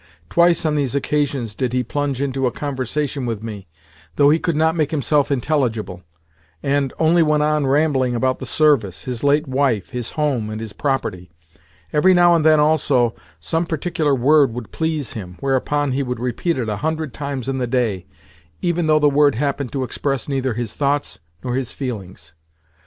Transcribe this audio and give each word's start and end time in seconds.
Twice, 0.31 0.65
on 0.65 0.73
these 0.73 0.95
occasions, 0.95 1.53
did 1.53 1.73
he 1.73 1.83
plunge 1.83 2.23
into 2.23 2.47
a 2.47 2.51
conversation 2.51 3.27
with 3.27 3.43
me, 3.43 3.67
though 4.15 4.31
he 4.31 4.39
could 4.39 4.55
not 4.55 4.75
make 4.75 4.89
himself 4.89 5.29
intelligible, 5.29 6.01
and 6.63 6.91
only 6.97 7.21
went 7.21 7.43
on 7.43 7.67
rambling 7.67 8.15
about 8.15 8.39
the 8.39 8.47
service, 8.47 9.03
his 9.03 9.23
late 9.23 9.45
wife, 9.47 9.91
his 9.91 10.09
home, 10.17 10.49
and 10.49 10.59
his 10.59 10.73
property. 10.73 11.29
Every 11.93 12.15
now 12.15 12.33
and 12.33 12.43
then, 12.43 12.59
also, 12.59 13.13
some 13.39 13.67
particular 13.67 14.15
word 14.15 14.55
would 14.55 14.71
please 14.71 15.13
him; 15.13 15.37
whereupon 15.39 15.91
he 15.91 16.01
would 16.01 16.19
repeat 16.19 16.57
it 16.57 16.67
a 16.67 16.77
hundred 16.77 17.13
times 17.13 17.47
in 17.47 17.59
the 17.59 17.67
day—even 17.67 18.87
though 18.87 18.97
the 18.97 19.07
word 19.07 19.35
happened 19.35 19.71
to 19.73 19.83
express 19.83 20.27
neither 20.27 20.55
his 20.55 20.73
thoughts 20.73 21.19
nor 21.43 21.53
his 21.53 21.71
feelings. 21.71 22.33